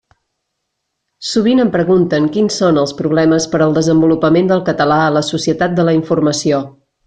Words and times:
Sovint 1.31 1.61
em 1.63 1.69
pregunten 1.75 2.25
quins 2.37 2.57
són 2.63 2.81
els 2.85 2.95
problemes 3.03 3.47
per 3.53 3.61
al 3.67 3.77
desenvolupament 3.77 4.51
del 4.53 4.65
català 4.73 4.99
a 5.05 5.13
la 5.19 5.25
societat 5.33 5.81
de 5.83 5.87
la 5.91 5.97
informació. 6.03 6.65